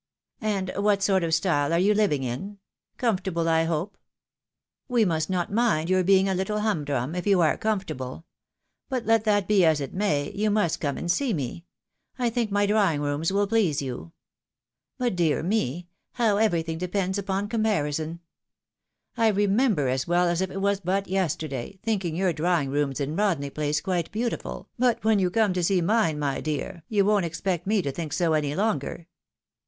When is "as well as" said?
19.87-20.41